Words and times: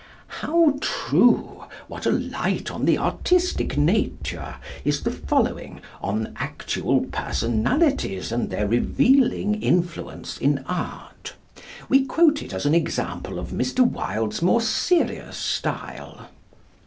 How 0.41 0.79
true, 0.81 1.63
what 1.87 2.07
a 2.07 2.11
light 2.11 2.71
on 2.71 2.85
the 2.85 2.97
artistic 2.97 3.77
nature, 3.77 4.55
is 4.83 5.03
the 5.03 5.11
following 5.11 5.79
on 6.01 6.33
actual 6.37 7.01
personalities 7.11 8.31
and 8.31 8.49
their 8.49 8.67
revealing 8.67 9.61
influence 9.61 10.39
in 10.39 10.63
art. 10.67 11.33
We 11.87 12.03
quote 12.05 12.41
it 12.41 12.51
as 12.51 12.65
an 12.65 12.73
example 12.73 13.37
of 13.37 13.49
Mr. 13.51 13.87
Wilde's 13.87 14.41
more 14.41 14.61
serious 14.61 15.37
style. 15.37 16.29